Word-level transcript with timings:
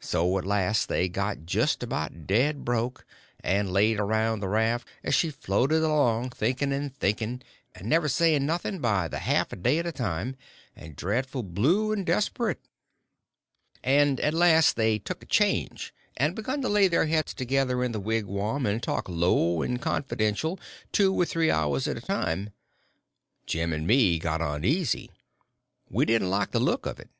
So 0.00 0.36
at 0.36 0.44
last 0.44 0.88
they 0.88 1.08
got 1.08 1.46
just 1.46 1.84
about 1.84 2.26
dead 2.26 2.64
broke, 2.64 3.06
and 3.38 3.72
laid 3.72 4.00
around 4.00 4.40
the 4.40 4.48
raft 4.48 4.88
as 5.04 5.14
she 5.14 5.30
floated 5.30 5.84
along, 5.84 6.30
thinking 6.30 6.72
and 6.72 6.92
thinking, 6.92 7.40
and 7.72 7.88
never 7.88 8.08
saying 8.08 8.44
nothing, 8.44 8.80
by 8.80 9.06
the 9.06 9.20
half 9.20 9.52
a 9.52 9.56
day 9.56 9.78
at 9.78 9.86
a 9.86 9.92
time, 9.92 10.34
and 10.74 10.96
dreadful 10.96 11.44
blue 11.44 11.92
and 11.92 12.04
desperate. 12.04 12.60
And 13.80 14.18
at 14.18 14.34
last 14.34 14.74
they 14.74 14.98
took 14.98 15.22
a 15.22 15.26
change 15.26 15.94
and 16.16 16.34
begun 16.34 16.62
to 16.62 16.68
lay 16.68 16.88
their 16.88 17.06
heads 17.06 17.32
together 17.32 17.84
in 17.84 17.92
the 17.92 18.00
wigwam 18.00 18.66
and 18.66 18.82
talk 18.82 19.08
low 19.08 19.62
and 19.62 19.80
confidential 19.80 20.58
two 20.90 21.14
or 21.14 21.24
three 21.26 21.48
hours 21.48 21.86
at 21.86 21.96
a 21.96 22.00
time. 22.00 22.50
Jim 23.46 23.72
and 23.72 23.86
me 23.86 24.18
got 24.18 24.42
uneasy. 24.42 25.12
We 25.88 26.04
didn't 26.06 26.28
like 26.30 26.50
the 26.50 26.58
look 26.58 26.86
of 26.86 26.98
it. 26.98 27.10